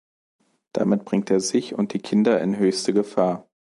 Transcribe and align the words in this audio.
Damit 0.73 1.05
bringt 1.05 1.29
er 1.29 1.39
sich 1.39 1.75
und 1.75 1.93
die 1.93 1.99
Kinder 1.99 2.41
in 2.41 2.57
höchste 2.57 2.91
Gefahr. 2.91 3.47